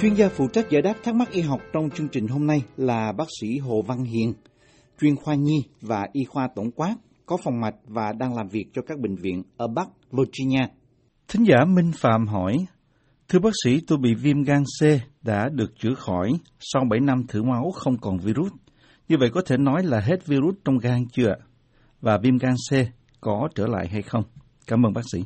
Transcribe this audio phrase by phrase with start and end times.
[0.00, 2.62] Chuyên gia phụ trách giải đáp thắc mắc y học trong chương trình hôm nay
[2.76, 4.34] là bác sĩ Hồ Văn Hiền,
[5.00, 6.96] chuyên khoa nhi và y khoa tổng quát,
[7.26, 10.66] có phòng mạch và đang làm việc cho các bệnh viện ở Bắc Virginia.
[11.28, 12.56] Thính giả Minh Phạm hỏi,
[13.28, 14.84] Thưa bác sĩ, tôi bị viêm gan C
[15.22, 18.52] đã được chữa khỏi sau 7 năm thử máu không còn virus.
[19.08, 21.34] Như vậy có thể nói là hết virus trong gan chưa?
[22.00, 22.74] Và viêm gan C
[23.20, 24.24] có trở lại hay không?
[24.66, 25.24] Cảm ơn bác sĩ.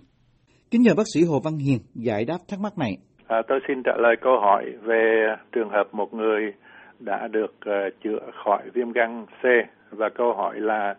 [0.71, 2.99] Kính nhờ bác sĩ Hồ Văn Hiền giải đáp thắc mắc này.
[3.29, 6.53] À, tôi xin trả lời câu hỏi về trường hợp một người
[6.99, 9.45] đã được uh, chữa khỏi viêm gan C
[9.91, 10.95] và câu hỏi là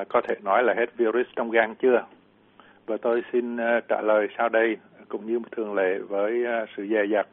[0.00, 2.04] uh, có thể nói là hết virus trong gan chưa?
[2.86, 4.76] Và tôi xin uh, trả lời sau đây
[5.08, 7.26] cũng như thường lệ với uh, sự dè dặt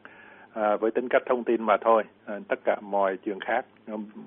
[0.60, 2.04] uh, với tính cách thông tin mà thôi.
[2.36, 3.64] Uh, tất cả mọi chuyện khác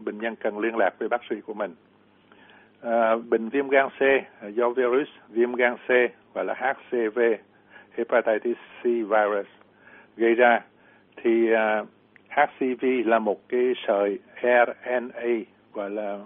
[0.06, 1.76] bệnh nhân cần liên lạc với bác sĩ của mình.
[2.88, 4.02] Uh, bệnh viêm gan C
[4.56, 5.90] do virus viêm gan C
[6.34, 7.20] gọi là HCV
[7.98, 9.48] hepatitis C virus
[10.22, 10.62] gây ra
[11.24, 11.88] thì à, uh,
[12.30, 15.28] HCV là một cái sợi RNA
[15.74, 16.20] gọi là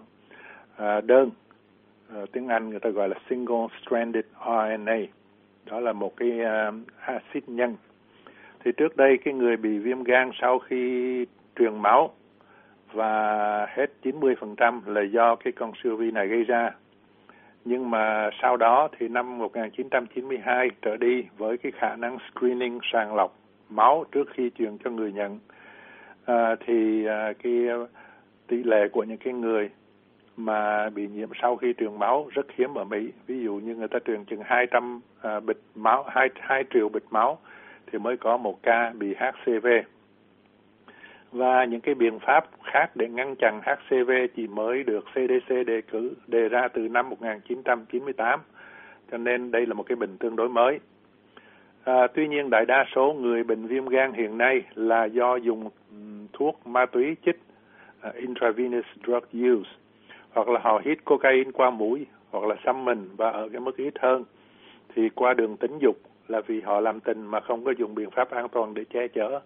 [0.73, 1.31] uh, đơn.
[2.21, 4.97] Uh, tiếng Anh người ta gọi là single stranded RNA
[5.65, 7.75] đó là một cái à, uh, axit nhân.
[8.65, 11.25] Thì trước đây cái người bị viêm gan sau khi
[11.59, 12.13] truyền máu
[12.93, 16.71] và hết 90% là do cái con siêu vi này gây ra.
[17.65, 23.15] Nhưng mà sau đó thì năm 1992 trở đi với cái khả năng screening sàng
[23.15, 25.39] lọc máu trước khi truyền cho người nhận
[26.25, 27.75] à, thì à, cái à,
[28.47, 29.69] tỷ lệ của những cái người
[30.37, 33.11] mà bị nhiễm sau khi truyền máu rất hiếm ở Mỹ.
[33.27, 37.05] Ví dụ như người ta truyền chừng 200 à, bịch máu, 2, 2 triệu bịch
[37.09, 37.39] máu
[37.91, 39.67] thì mới có một ca bị HCV.
[41.31, 45.81] Và những cái biện pháp khác để ngăn chặn HCV chỉ mới được CDC đề
[45.81, 48.39] cử đề ra từ năm 1998.
[49.11, 50.79] Cho nên đây là một cái bệnh tương đối mới.
[51.85, 55.69] À, tuy nhiên đại đa số người bệnh viêm gan hiện nay là do dùng
[56.33, 57.39] thuốc ma túy chích
[58.07, 59.69] uh, intravenous drug use
[60.33, 63.77] hoặc là họ hít cocaine qua mũi hoặc là xăm mình và ở cái mức
[63.77, 64.23] ít hơn.
[64.95, 65.95] Thì qua đường tính dục
[66.27, 69.07] là vì họ làm tình mà không có dùng biện pháp an toàn để che
[69.07, 69.39] chở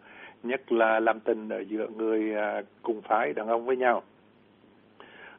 [0.43, 4.03] nhất là làm tình ở giữa người uh, cùng phái đàn ông với nhau.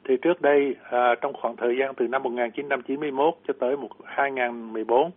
[0.04, 5.10] Thì trước đây uh, trong khoảng thời gian từ năm 1991 cho tới một 2014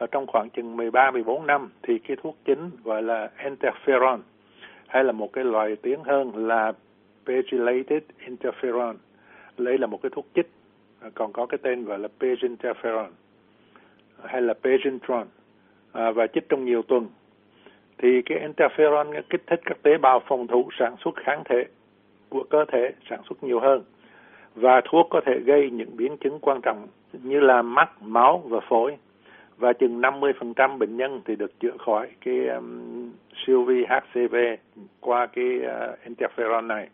[0.00, 4.18] ở trong khoảng chừng 13 14 năm thì cái thuốc chính gọi là interferon
[4.86, 6.72] hay là một cái loại tiếng hơn là
[7.26, 8.94] pegylated interferon.
[9.56, 10.50] Lấy là một cái thuốc chích
[11.00, 13.10] à, còn có cái tên gọi là peginterferon
[14.24, 15.26] hay là pegintron
[15.92, 17.06] à, và chích trong nhiều tuần
[17.98, 21.64] thì cái interferon kích thích các tế bào phòng thủ sản xuất kháng thể
[22.28, 23.82] của cơ thể sản xuất nhiều hơn
[24.54, 28.60] và thuốc có thể gây những biến chứng quan trọng như là mắt, máu và
[28.68, 28.96] phổi
[29.60, 33.10] và chừng 50% bệnh nhân thì được chữa khỏi cái um,
[33.46, 34.36] siêu vi HCV
[35.00, 36.88] qua cái uh, interferon này.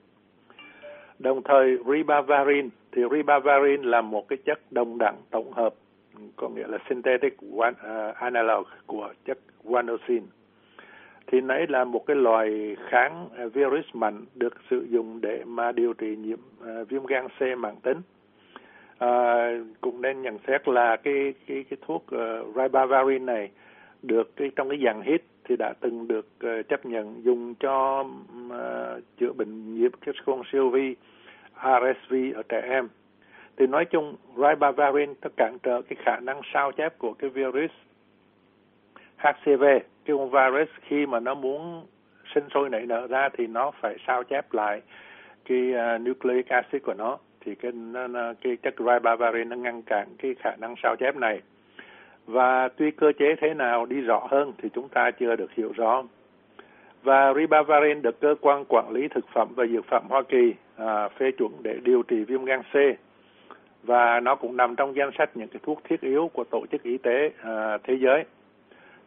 [1.18, 5.74] Đồng thời ribavirin thì ribavirin là một cái chất đồng đẳng tổng hợp
[6.36, 10.26] có nghĩa là synthetic one, uh, analog của chất guanosine.
[11.26, 15.72] Thì nấy là một cái loài kháng uh, virus mạnh được sử dụng để mà
[15.72, 18.00] điều trị nhiễm uh, viêm gan C mãn tính
[18.98, 23.50] à, cũng nên nhận xét là cái cái cái thuốc ờ, uh, ribavirin này
[24.02, 28.00] được cái trong cái dạng hit thì đã từng được uh, chấp nhận dùng cho
[28.00, 29.90] uh, chữa bệnh nhiễm
[30.26, 30.96] con siêu vi
[31.56, 32.88] RSV ở trẻ em.
[33.56, 37.70] Thì nói chung ribavirin nó cản trở cái khả năng sao chép của cái virus
[39.16, 39.62] HCV,
[40.04, 41.86] cái con virus khi mà nó muốn
[42.34, 44.82] sinh sôi nảy nở ra thì nó phải sao chép lại
[45.44, 49.82] cái uh, nucleic acid của nó thì cái nó, nó, cái chất ribavirin nó ngăn
[49.82, 51.40] cản cái khả năng sao chép này.
[52.26, 55.72] Và tuy cơ chế thế nào đi rõ hơn thì chúng ta chưa được hiểu
[55.76, 56.02] rõ.
[57.02, 61.08] Và ribavirin được cơ quan quản lý thực phẩm và dược phẩm Hoa Kỳ à,
[61.08, 62.74] phê chuẩn để điều trị viêm gan C.
[63.82, 66.82] Và nó cũng nằm trong danh sách những cái thuốc thiết yếu của tổ chức
[66.82, 68.24] y tế à, thế giới.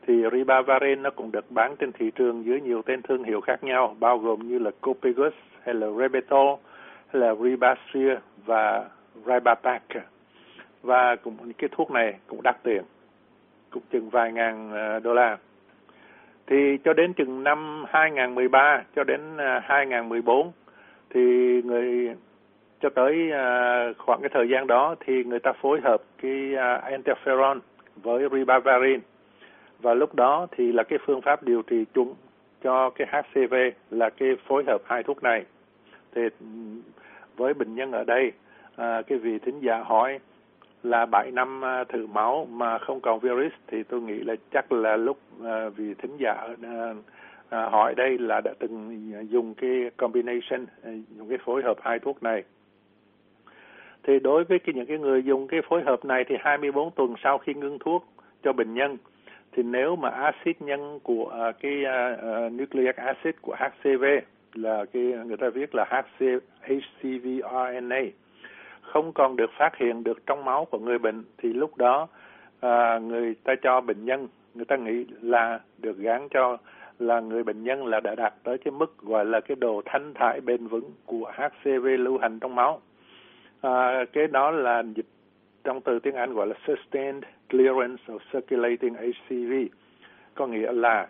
[0.07, 3.63] Thì ribavirin nó cũng được bán trên thị trường dưới nhiều tên thương hiệu khác
[3.63, 6.59] nhau bao gồm như là Copagus hay là Rebetol
[7.11, 8.85] là Ribasir và
[9.25, 9.81] Ribapac
[10.83, 12.83] và cũng cái thuốc này cũng đắt tiền,
[13.69, 15.37] cũng chừng vài ngàn ờ, đô la.
[16.47, 20.51] Thì cho đến chừng năm 2013 cho đến ờ, 2014
[21.09, 21.21] thì
[21.61, 22.15] người,
[22.81, 26.31] cho tới ờ, khoảng cái thời gian đó thì người ta phối hợp cái
[26.91, 27.59] interferon
[27.95, 28.99] với ribavirin.
[29.79, 32.15] Và lúc đó thì là cái phương pháp điều trị chung
[32.63, 33.53] cho cái HCV
[33.91, 35.45] là cái phối hợp hai thuốc này.
[36.15, 36.45] Thì ừ,
[37.39, 38.31] với bệnh nhân ở đây.
[38.75, 40.19] À, cái vị thính giả hỏi
[40.83, 44.71] là 7 năm à, thử máu mà không còn virus thì tôi nghĩ là chắc
[44.71, 46.33] là lúc à, vị thính giả
[46.63, 46.93] à,
[47.49, 51.99] à, hỏi đây là đã từng dùng cái combination à, dùng cái phối hợp hai
[51.99, 52.43] thuốc này.
[54.03, 57.13] Thì đối với cái những cái người dùng cái phối hợp này thì 24 tuần
[57.23, 58.05] sau khi ngưng thuốc
[58.43, 58.97] cho bệnh nhân
[59.51, 64.03] thì nếu mà axit nhân của uh, cái uh, uh, nucleic acid của HCV
[64.53, 66.25] là cái người ta viết là HC,
[66.61, 68.01] HCV RNA
[68.81, 72.07] không còn được phát hiện được trong máu của người bệnh thì lúc đó
[72.59, 76.57] à, người ta cho bệnh nhân người ta nghĩ là được gán cho
[76.99, 80.13] là người bệnh nhân là đã đạt tới cái mức gọi là cái độ thanh
[80.13, 82.81] thải bền vững của HCV lưu hành trong máu.
[83.61, 85.05] À, cái đó là dịch
[85.63, 89.53] trong từ tiếng Anh gọi là sustained clearance of circulating HCV,
[90.35, 91.07] có nghĩa là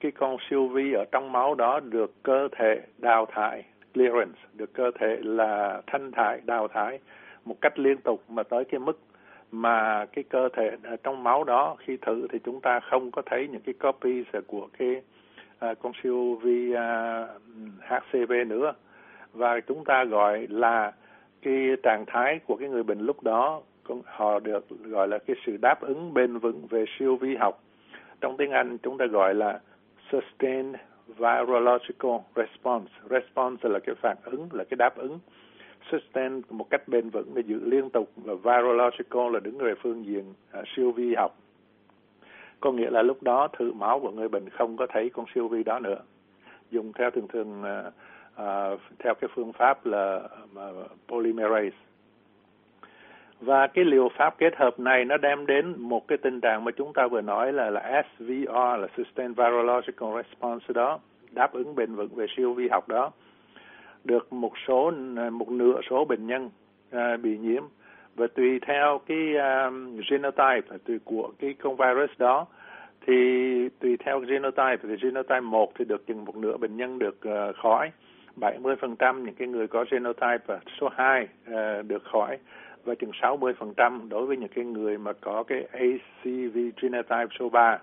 [0.00, 3.64] cái con siêu vi ở trong máu đó được cơ thể đào thải
[3.94, 6.98] clearance, được cơ thể là thanh thải đào thải
[7.44, 8.98] một cách liên tục mà tới cái mức
[9.52, 13.22] mà cái cơ thể ở trong máu đó khi thử thì chúng ta không có
[13.26, 15.02] thấy những cái copies của cái
[15.70, 18.72] uh, con siêu vi à, uh, HCV nữa.
[19.32, 20.92] Và chúng ta gọi là
[21.42, 23.62] cái trạng thái của cái người bệnh lúc đó
[24.04, 27.62] họ được gọi là cái sự đáp ứng bền vững về siêu vi học.
[28.20, 29.60] Trong tiếng Anh chúng ta gọi là
[30.12, 30.76] sustained
[31.08, 32.90] virological response.
[33.10, 35.18] Response là cái phản ứng là cái đáp ứng.
[35.90, 38.10] Sustain một cách bền vững để giữ liên tục.
[38.16, 41.36] Và virological là đứng về phương diện à, siêu vi học.
[42.60, 45.48] Có nghĩa là lúc đó thử máu của người bệnh không có thấy con siêu
[45.48, 45.98] vi đó nữa.
[46.70, 47.90] Dùng theo thường thường à,
[48.34, 50.20] à, theo cái phương pháp là
[50.56, 50.66] à,
[51.08, 51.85] polymerase
[53.40, 56.72] và cái liệu pháp kết hợp này nó đem đến một cái tình trạng mà
[56.72, 60.98] chúng ta vừa nói là là SVR là Sustained Virological Response đó
[61.36, 63.10] đáp ứng bền vững về siêu vi học đó.
[64.04, 64.92] Được một số
[65.32, 66.50] một nửa số bệnh nhân
[66.96, 67.62] uh, bị nhiễm.
[68.14, 72.46] Và tùy theo cái um, genotype tùy của cái con virus đó
[73.06, 73.14] thì
[73.80, 77.56] tùy theo genotype thì genotype 1 thì được chừng một nửa bệnh nhân được uh,
[77.56, 77.90] khỏi.
[78.36, 81.56] 70% những cái người có genotype số 2 uh,
[81.86, 82.38] được khỏi
[82.86, 87.78] và chừng 60% đối với những cái người mà có cái ACV genotype số 3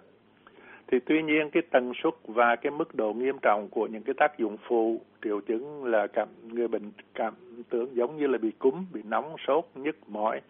[0.88, 4.14] thì tuy nhiên cái tần suất và cái mức độ nghiêm trọng của những cái
[4.18, 7.34] tác dụng phụ triệu chứng là cảm người bệnh cảm
[7.70, 10.42] tưởng giống như là bị cúm bị nóng sốt nhức mỏi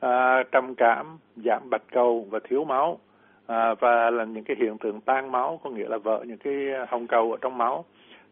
[0.00, 2.98] à, trầm cảm giảm bạch cầu và thiếu máu
[3.46, 6.54] à, và là những cái hiện tượng tan máu có nghĩa là vỡ những cái
[6.88, 7.84] hồng cầu ở trong máu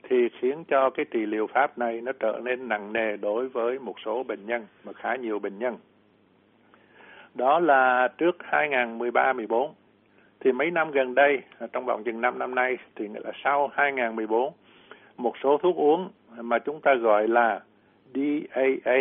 [0.08, 3.78] thì khiến cho cái trị liệu pháp này nó trở nên nặng nề đối với
[3.78, 5.76] một số bệnh nhân, mà khá nhiều bệnh nhân.
[7.34, 9.70] Đó là trước 2013-14
[10.40, 11.42] thì mấy năm gần đây,
[11.72, 14.52] trong vòng chừng 5 năm nay, thì nghĩa là sau 2014
[15.16, 17.60] một số thuốc uống mà chúng ta gọi là
[18.14, 18.98] DAA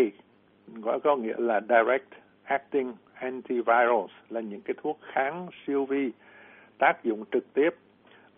[0.74, 2.10] gọi có nghĩa là Direct
[2.44, 6.12] Acting Antivirals, là những cái thuốc kháng siêu vi,
[6.78, 7.69] tác dụng trực tiếp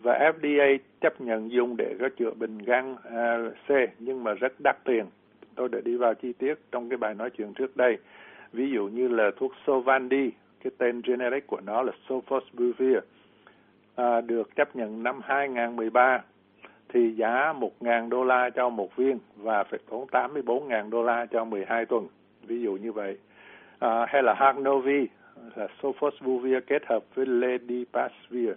[0.00, 4.52] và FDA chấp nhận dùng để có chữa bệnh gan à, C nhưng mà rất
[4.64, 5.04] đắt tiền.
[5.54, 7.98] Tôi đã đi vào chi tiết trong cái bài nói chuyện trước đây.
[8.52, 10.30] Ví dụ như là thuốc Sovandi,
[10.64, 13.00] cái tên generic của nó là Sofosbuvir,
[13.94, 16.22] à, được chấp nhận năm 2013
[16.88, 21.44] thì giá 1.000 đô la cho một viên và phải tốn 84.000 đô la cho
[21.44, 22.06] 12 tuần.
[22.46, 23.18] Ví dụ như vậy.
[23.78, 25.06] À, hay là Harnovi,
[25.54, 28.52] là Sofosbuvir kết hợp với Ledipasvir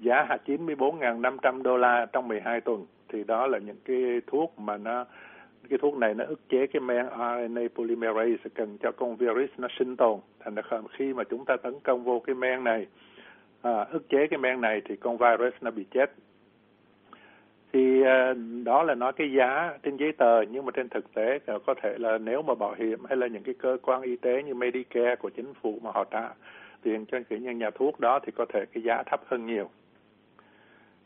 [0.00, 2.86] giá 94.500 đô la trong 12 tuần.
[3.08, 5.04] Thì đó là những cái thuốc mà nó
[5.70, 9.68] cái thuốc này nó ức chế cái men RNA polymerase cần cho con virus nó
[9.78, 10.20] sinh tồn.
[10.40, 10.62] Thành ra
[10.92, 12.86] khi mà chúng ta tấn công vô cái men này
[13.62, 16.12] à, ức chế cái men này thì con virus nó bị chết.
[17.72, 18.34] Thì à,
[18.64, 21.94] đó là nói cái giá trên giấy tờ nhưng mà trên thực tế có thể
[21.98, 25.16] là nếu mà bảo hiểm hay là những cái cơ quan y tế như Medicare
[25.16, 26.28] của chính phủ mà họ trả
[26.82, 29.70] tiền cho những nhà thuốc đó thì có thể cái giá thấp hơn nhiều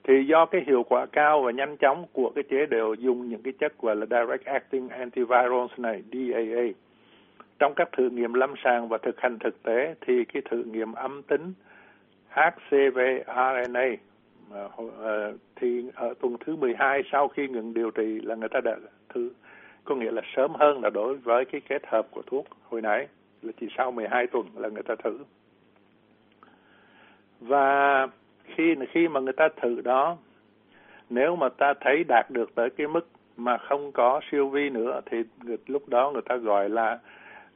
[0.05, 3.43] thì do cái hiệu quả cao và nhanh chóng của cái chế độ dùng những
[3.43, 6.65] cái chất gọi là direct acting antivirals này DAA
[7.59, 10.93] trong các thử nghiệm lâm sàng và thực hành thực tế thì cái thử nghiệm
[10.93, 11.53] âm tính
[12.29, 13.97] HCV RNA
[14.51, 18.77] ờ, thì ở tuần thứ 12 sau khi ngừng điều trị là người ta đã
[19.09, 19.31] thử,
[19.85, 23.09] có nghĩa là sớm hơn là đối với cái kết hợp của thuốc hồi nãy,
[23.43, 25.19] là chỉ sau 12 tuần là người ta thử.
[27.41, 28.07] Và
[28.57, 30.17] khi khi mà người ta thử đó
[31.11, 35.01] nếu mà ta thấy đạt được tới cái mức mà không có siêu vi nữa
[35.07, 36.99] thì người, lúc đó người ta gọi là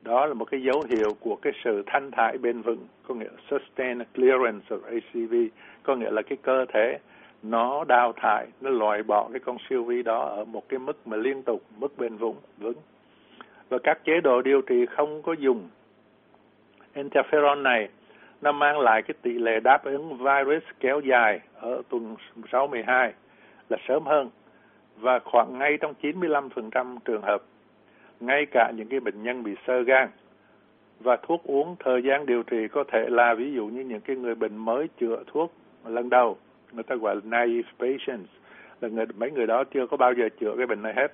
[0.02, 3.24] đó là một cái dấu hiệu của cái sự thanh thải bền vững có nghĩa
[3.24, 5.34] là sustain clearance of ACV
[5.82, 6.98] có nghĩa là cái cơ thể
[7.42, 11.06] nó đào thải nó loại bỏ cái con siêu vi đó ở một cái mức
[11.06, 12.76] mà liên tục mức bền vững vững.
[13.68, 15.68] Và các chế độ điều trị không có dùng
[16.94, 17.88] interferon này
[18.44, 22.16] nó mang lại cái tỷ lệ đáp ứng virus kéo dài ở tuần
[22.50, 23.10] 6-12
[23.68, 24.30] là sớm hơn
[24.96, 27.42] và khoảng ngay trong 95% trường hợp,
[28.20, 30.08] ngay cả những cái bệnh nhân bị sơ gan
[31.00, 34.16] và thuốc uống thời gian điều trị có thể là ví dụ như những cái
[34.16, 35.52] người bệnh mới chữa thuốc
[35.86, 36.36] lần đầu,
[36.72, 38.30] người ta gọi là naive patients,
[38.80, 41.12] là người, mấy người đó chưa có bao giờ chữa cái bệnh này hết,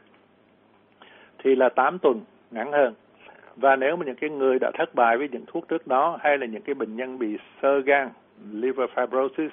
[1.38, 2.20] thì là 8 tuần
[2.50, 2.94] ngắn hơn
[3.56, 6.38] và nếu mà những cái người đã thất bại với những thuốc trước đó hay
[6.38, 8.08] là những cái bệnh nhân bị sơ gan
[8.52, 9.50] liver fibrosis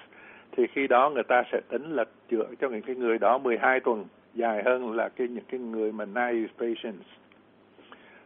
[0.51, 3.79] thì khi đó người ta sẽ tính là chữa cho những cái người đó 12
[3.79, 7.07] tuần dài hơn là cái những cái người mà naive patients.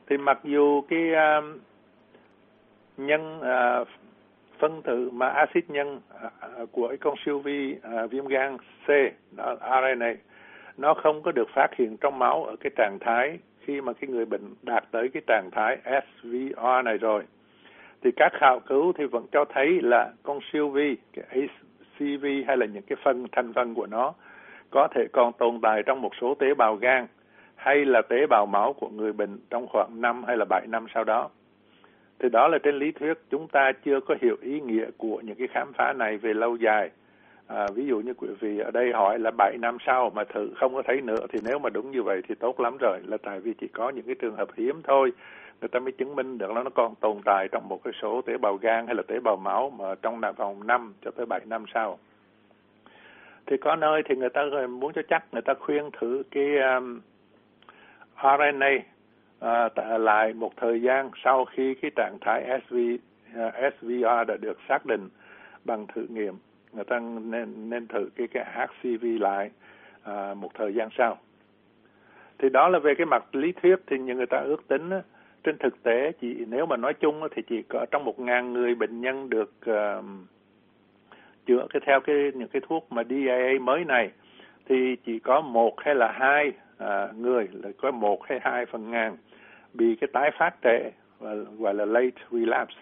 [0.09, 1.57] Thì mặc dù cái um,
[2.97, 3.87] nhân uh,
[4.59, 8.89] phân tử mà axit nhân uh, của cái con siêu vi uh, viêm gan C
[9.31, 10.13] đó RNA
[10.77, 14.09] nó không có được phát hiện trong máu ở cái trạng thái khi mà cái
[14.09, 17.23] người bệnh đạt tới cái trạng thái SVR này rồi,
[18.03, 22.57] thì các khảo cứu thì vẫn cho thấy là con siêu vi, cái ACV hay
[22.57, 24.13] là những cái phân thành phần của nó
[24.69, 27.07] có thể còn tồn tại trong một số tế bào gan
[27.55, 30.85] hay là tế bào máu của người bệnh trong khoảng 5 hay là 7 năm
[30.93, 31.29] sau đó.
[32.19, 35.35] Thì đó là trên lý thuyết chúng ta chưa có hiểu ý nghĩa của những
[35.35, 36.89] cái khám phá này về lâu dài.
[37.55, 40.49] À, ví dụ như quý vị ở đây hỏi là 7 năm sau mà thử
[40.55, 43.17] không có thấy nữa thì nếu mà đúng như vậy thì tốt lắm rồi là
[43.23, 45.11] tại vì chỉ có những cái trường hợp hiếm thôi.
[45.61, 48.21] Người ta mới chứng minh được là nó còn tồn tại trong một cái số
[48.21, 51.39] tế bào gan hay là tế bào máu mà trong vòng 5 cho tới 7
[51.45, 51.99] năm sau.
[53.45, 56.99] Thì có nơi thì người ta muốn cho chắc người ta khuyên thử cái um,
[58.15, 63.71] RNA uh, à, lại một thời gian sau khi cái trạng thái SV, uh, à,
[63.79, 65.09] SVR đã được xác định
[65.65, 66.33] bằng thử nghiệm
[66.73, 69.49] người ta nên nên thử cái cái HCV lại
[70.03, 71.17] à, một thời gian sau.
[72.37, 75.01] Thì đó là về cái mặt lý thuyết thì những người ta ước tính á,
[75.43, 78.75] trên thực tế chỉ nếu mà nói chung thì chỉ có trong một ngàn người
[78.75, 80.05] bệnh nhân được uh,
[81.45, 84.11] chữa cái theo cái những cái thuốc mà DAA mới này
[84.65, 88.91] thì chỉ có một hay là hai à, người là có một hay hai phần
[88.91, 89.17] ngàn
[89.73, 90.91] bị cái tái phát trệ
[91.59, 92.75] gọi là late relapse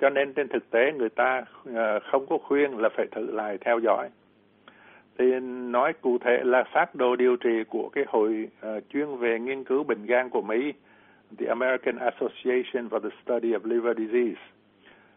[0.00, 3.58] cho nên trên thực tế người ta ờ, không có khuyên là phải thử lại
[3.60, 4.08] theo dõi.
[5.18, 5.40] Thì
[5.70, 9.64] nói cụ thể là phát đồ điều trị của cái hội uh, chuyên về nghiên
[9.64, 10.72] cứu bệnh gan của Mỹ
[11.38, 14.40] the American Association for the Study of Liver Disease.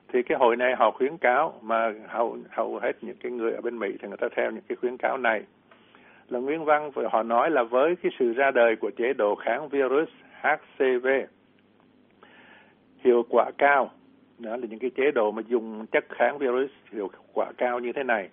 [0.07, 3.61] Thì cái hội này họ khuyến cáo mà hầu hầu hết những cái người ở
[3.61, 5.43] bên Mỹ thì người ta theo những cái khuyến cáo này.
[6.29, 9.69] Là nguyên văn họ nói là với cái sự ra đời của chế độ kháng
[9.69, 10.09] virus
[10.41, 11.07] HCV
[13.03, 13.91] hiệu quả cao
[14.43, 17.91] đó là những cái chế độ mà dùng chất kháng virus hiệu quả cao như
[17.93, 18.29] thế này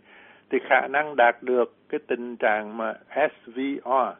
[0.50, 4.14] thì khả năng đạt được cái tình trạng mà SVR uh,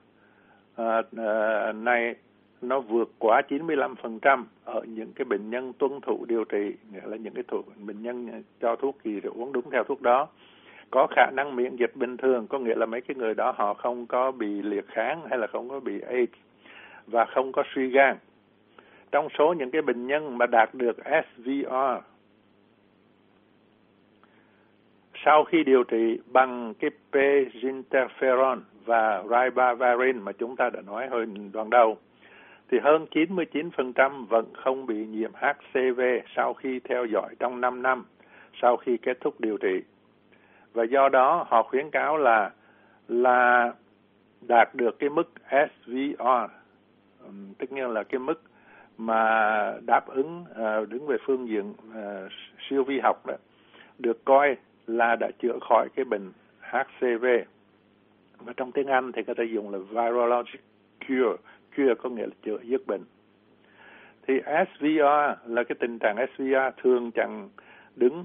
[0.77, 2.15] à, uh, à, này
[2.63, 7.17] nó vượt quá 95% ở những cái bệnh nhân tuân thủ điều trị, nghĩa là
[7.17, 10.29] những cái thuốc bệnh nhân cho thuốc gì rồi uống đúng theo thuốc đó.
[10.91, 13.75] Có khả năng miễn dịch bình thường, có nghĩa là mấy cái người đó họ
[13.75, 16.33] không có bị liệt kháng hay là không có bị AIDS
[17.07, 18.17] và không có suy gan.
[19.13, 21.75] Trong số những cái bệnh nhân mà đạt được SVR
[25.25, 31.27] sau khi điều trị bằng cái p-interferon và ribavirin mà chúng ta đã nói hồi
[31.53, 31.99] đoạn đầu
[32.71, 36.01] thì hơn 99% vẫn không bị nhiễm HCV
[36.37, 38.05] sau khi theo dõi trong 5 năm
[38.63, 39.83] sau khi kết thúc điều trị.
[40.73, 42.51] Và do đó họ khuyến cáo là
[43.09, 43.73] là
[44.49, 46.51] đạt được cái mức SVR,
[47.59, 48.43] tức nghĩa là cái mức
[49.01, 52.33] mà đáp ứng uh, đứng về phương diện uh,
[52.69, 53.35] siêu vi học đó
[53.99, 57.27] được coi là đã chữa khỏi cái bệnh HCV.
[58.39, 60.61] Và trong tiếng Anh thì người ta dùng là virologic
[61.09, 61.37] cure.
[61.77, 63.05] Cure có nghĩa là chữa dứt bệnh.
[64.27, 65.03] Thì SVR
[65.47, 67.49] là cái tình trạng SVR thường chẳng
[67.97, 68.25] đứng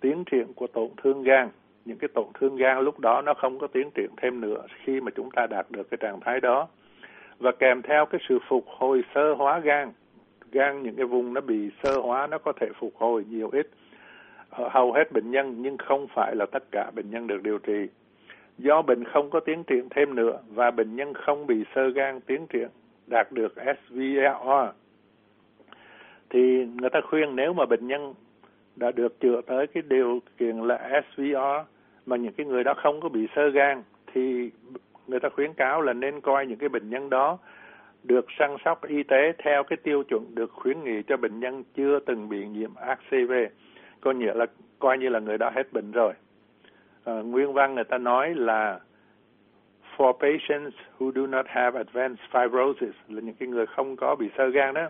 [0.00, 1.48] tiến triển của tổn thương gan.
[1.84, 5.00] Những cái tổn thương gan lúc đó nó không có tiến triển thêm nữa khi
[5.00, 6.68] mà chúng ta đạt được cái trạng thái đó.
[7.38, 9.92] Và kèm theo cái sự phục hồi sơ hóa gan
[10.54, 13.66] gan, những cái vùng nó bị sơ hóa, nó có thể phục hồi nhiều ít
[14.50, 17.58] ở hầu hết bệnh nhân, nhưng không phải là tất cả bệnh nhân được điều
[17.58, 17.86] trị.
[18.58, 22.20] Do bệnh không có tiến triển thêm nữa và bệnh nhân không bị sơ gan
[22.20, 22.68] tiến triển
[23.06, 24.74] đạt được SVR
[26.30, 28.14] thì người ta khuyên nếu mà bệnh nhân
[28.76, 31.68] đã được chữa tới cái điều kiện là SVR
[32.06, 33.82] mà những cái người đó không có bị sơ gan
[34.12, 34.50] thì
[35.06, 37.38] người ta khuyến cáo là nên coi những cái bệnh nhân đó
[38.04, 41.64] được săn sóc y tế theo cái tiêu chuẩn được khuyến nghị cho bệnh nhân
[41.74, 43.32] chưa từng bị nhiễm HCV
[44.00, 44.46] có nghĩa là
[44.78, 46.12] coi như là người đó hết bệnh rồi
[47.04, 48.80] à, nguyên văn người ta nói là
[49.96, 54.30] for patients who do not have advanced fibrosis là những cái người không có bị
[54.38, 54.88] sơ gan đó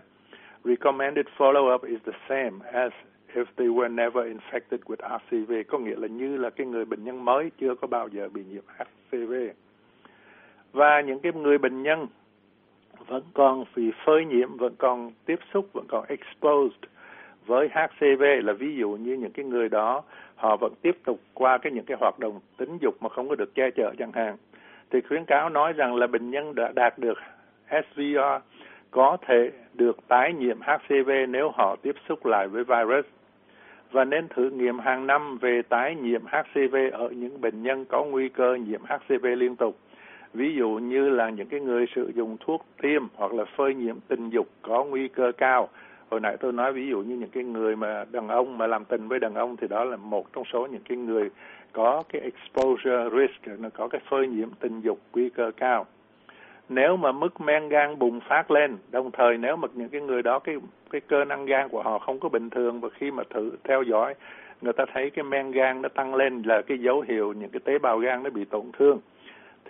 [0.63, 2.91] recommended follow-up is the same as
[3.35, 7.03] if they were never infected with HCV, có nghĩa là như là cái người bệnh
[7.03, 9.33] nhân mới chưa có bao giờ bị nhiễm HCV.
[10.71, 12.07] Và những cái người bệnh nhân
[13.07, 16.83] vẫn còn bị phơi nhiễm, vẫn còn tiếp xúc, vẫn còn exposed
[17.45, 20.03] với HCV là ví dụ như những cái người đó
[20.35, 23.35] họ vẫn tiếp tục qua cái những cái hoạt động tính dục mà không có
[23.35, 24.37] được che chở chẳng hạn
[24.91, 27.17] thì khuyến cáo nói rằng là bệnh nhân đã đạt được
[27.69, 28.19] SVR
[28.91, 33.05] có thể được tái nhiễm HCV nếu họ tiếp xúc lại với virus
[33.91, 38.03] và nên thử nghiệm hàng năm về tái nhiễm HCV ở những bệnh nhân có
[38.03, 39.77] nguy cơ nhiễm HCV liên tục.
[40.35, 43.95] Ví dụ như là những cái người sử dụng thuốc tiêm hoặc là phơi nhiễm
[44.07, 45.69] tình dục có nguy cơ cao.
[46.09, 48.85] Hồi nãy tôi nói ví dụ như những cái người mà đàn ông mà làm
[48.85, 51.29] tình với đàn ông thì đó là một trong số những cái người
[51.71, 55.85] có cái exposure risk, nó có cái phơi nhiễm tình dục nguy cơ cao
[56.69, 60.23] nếu mà mức men gan bùng phát lên đồng thời nếu mà những cái người
[60.23, 60.55] đó cái
[60.91, 63.83] cái cơ năng gan của họ không có bình thường và khi mà thử theo
[63.83, 64.13] dõi
[64.61, 67.59] người ta thấy cái men gan nó tăng lên là cái dấu hiệu những cái
[67.59, 68.99] tế bào gan nó bị tổn thương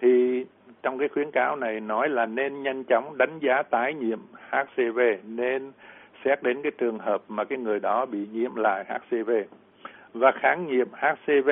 [0.02, 0.46] thì
[0.84, 5.00] trong cái khuyến cáo này nói là nên nhanh chóng đánh giá tái nhiễm HCV
[5.24, 5.72] nên
[6.26, 9.32] xét đến cái trường hợp mà cái người đó bị nhiễm lại HCV
[10.14, 11.50] và kháng nhiễm HCV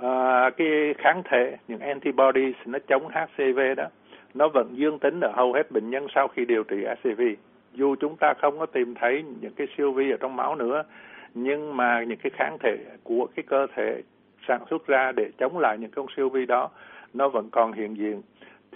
[0.00, 3.86] à, cái kháng thể những antibodies nó chống HCV đó
[4.34, 7.22] nó vẫn dương tính ở hầu hết bệnh nhân sau khi điều trị HCV
[7.72, 10.82] dù chúng ta không có tìm thấy những cái siêu vi ở trong máu nữa
[11.34, 14.02] nhưng mà những cái kháng thể của cái cơ thể
[14.48, 16.70] sản xuất ra để chống lại những con siêu vi đó
[17.14, 18.22] nó vẫn còn hiện diện.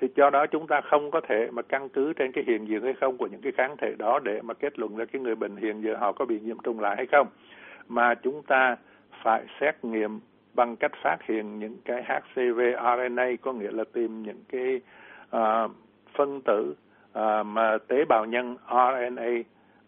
[0.00, 2.82] Thì do đó chúng ta không có thể mà căn cứ trên cái hiện diện
[2.82, 5.34] hay không của những cái kháng thể đó để mà kết luận ra cái người
[5.34, 7.26] bệnh hiện giờ họ có bị nhiễm trùng lại hay không.
[7.88, 8.76] Mà chúng ta
[9.22, 10.20] phải xét nghiệm
[10.54, 12.60] bằng cách phát hiện những cái HCV
[12.96, 14.80] RNA có nghĩa là tìm những cái
[15.36, 15.70] uh,
[16.14, 16.74] phân tử
[17.10, 19.30] uh, mà tế bào nhân RNA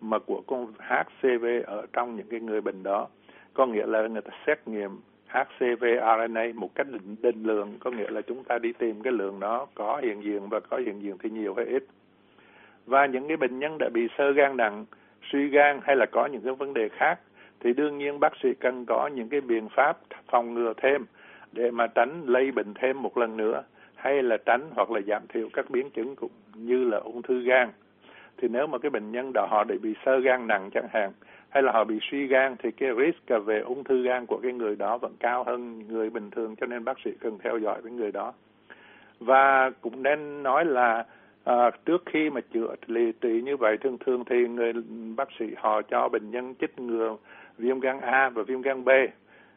[0.00, 3.09] mà của con HCV ở trong những cái người bệnh đó.
[3.55, 4.91] Có nghĩa là người ta xét nghiệm
[5.35, 9.40] HCVRNA một cách định, định lượng có nghĩa là chúng ta đi tìm cái lượng
[9.40, 11.85] đó có hiện diện và có hiện diện thì nhiều hay ít.
[12.87, 14.85] Và những cái bệnh nhân đã bị sơ gan nặng
[15.33, 17.20] suy gan hay là có những cái vấn đề khác
[17.61, 19.99] thì đương nhiên bác sĩ cần có những cái biện pháp
[20.31, 21.05] phòng ngừa thêm
[21.53, 23.62] để mà tránh lây bệnh thêm một lần nữa
[23.94, 27.40] hay là tránh hoặc là giảm thiểu các biến chứng cũng như là ung thư
[27.40, 27.68] gan.
[28.37, 31.12] Thì nếu mà cái bệnh nhân đó họ để bị sơ gan nặng chẳng hạn
[31.55, 34.53] hay là họ bị suy gan thì cái risk về ung thư gan của cái
[34.53, 37.81] người đó vẫn cao hơn người bình thường cho nên bác sĩ cần theo dõi
[37.83, 38.33] cái người đó.
[39.21, 41.05] Và cũng nên nói là
[41.45, 44.73] à, trước khi mà chữa lì trị như vậy thường thường thì người
[45.17, 47.17] bác sĩ họ cho bệnh nhân chích ngừa
[47.59, 48.90] viêm gan A và viêm gan B.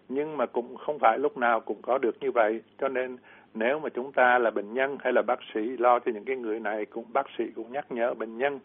[0.10, 3.18] Nhưng mà cũng không phải lúc nào cũng có được như vậy cho nên
[3.54, 6.36] nếu mà chúng ta là bệnh nhân hay là bác sĩ lo cho những cái
[6.36, 8.60] người này cũng bác sĩ cũng nhắc nhở bệnh nhân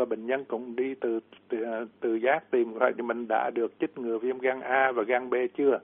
[0.00, 1.58] và bệnh nhân cũng đi từ từ,
[2.00, 5.34] từ giác tìm coi mình đã được chích ngừa viêm gan A và gan B
[5.56, 5.78] chưa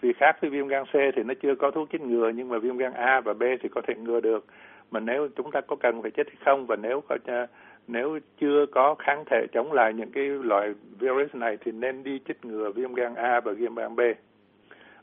[0.00, 2.58] vì khác với viêm gan C thì nó chưa có thuốc chích ngừa nhưng mà
[2.58, 4.46] viêm gan A và B thì có thể ngừa được
[4.90, 7.46] mà nếu chúng ta có cần phải chích hay không và nếu có à,
[7.88, 12.20] nếu chưa có kháng thể chống lại những cái loại virus này thì nên đi
[12.28, 14.00] chích ngừa viêm gan A và viêm gan B.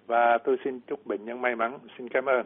[0.07, 1.79] Và tôi xin chúc bệnh nhân may mắn.
[1.97, 2.45] Xin cảm ơn.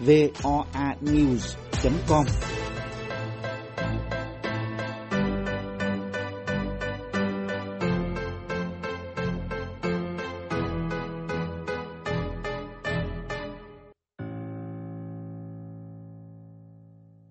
[0.00, 1.52] voanews.com